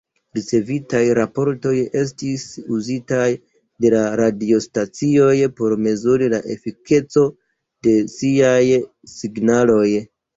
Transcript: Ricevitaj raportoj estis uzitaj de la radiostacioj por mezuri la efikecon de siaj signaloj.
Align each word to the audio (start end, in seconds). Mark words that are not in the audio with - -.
Ricevitaj 0.35 1.01
raportoj 1.17 1.73
estis 1.99 2.45
uzitaj 2.77 3.27
de 3.85 3.91
la 3.95 3.99
radiostacioj 4.21 5.35
por 5.59 5.75
mezuri 5.89 6.31
la 6.35 6.39
efikecon 6.55 7.29
de 7.89 7.95
siaj 8.15 8.63
signaloj. 9.17 9.85